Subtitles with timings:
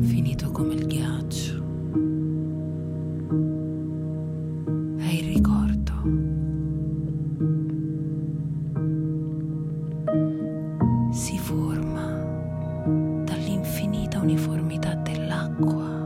[0.00, 1.58] finito come il ghiaccio.
[4.96, 5.92] È il ricordo.
[11.12, 12.08] Si forma
[13.24, 15.98] dall'infinita uniformità dell'acqua.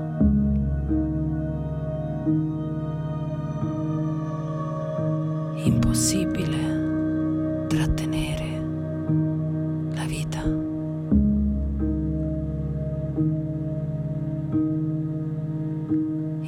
[5.62, 6.73] Impossibile.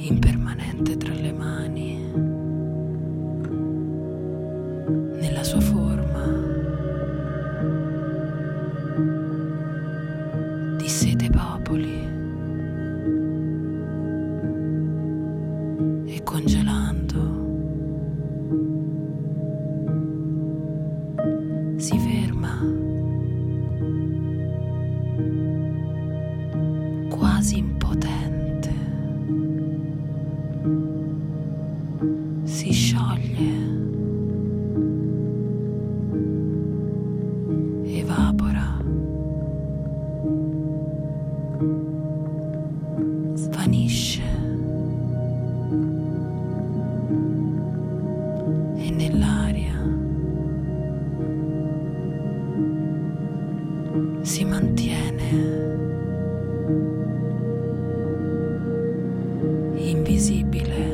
[0.09, 1.99] Impermanente tra le mani,
[5.19, 6.25] nella sua forma
[10.77, 12.05] di sete popoli
[16.05, 17.45] e congelando
[21.75, 22.59] si ferma
[27.09, 28.36] quasi impotente
[32.47, 33.75] si scioglie,
[37.99, 38.79] evapora,
[43.33, 44.23] svanisce.
[48.77, 49.75] E nell'aria
[54.21, 55.65] si mantiene.
[59.77, 60.86] invisibile.